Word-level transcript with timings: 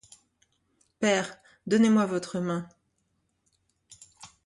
Père, 0.99 1.37
donnez-moi 1.67 2.07
votre 2.07 2.39
main. 2.39 2.67